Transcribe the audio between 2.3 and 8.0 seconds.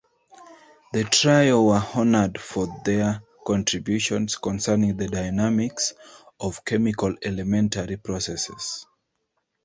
for their contributions concerning the dynamics of chemical elementary